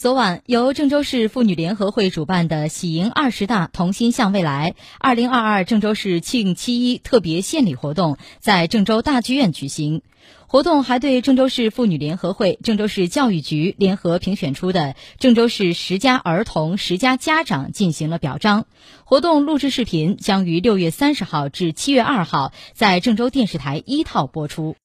[0.00, 10.02] 昨晚，由郑州市妇女联合会主办的“喜迎二十大，同心向未来”二零二二郑州市庆七一特别献礼活动在郑州大剧院举行。
[10.46, 18.66] 活动还对郑州市妇女联合会、郑州市教育局联合评选出的郑州市十佳儿童、十佳家长进行了表彰。
[19.02, 24.76] 活动录制视频将于六月三十号至七月二号在郑州电视台一套播出。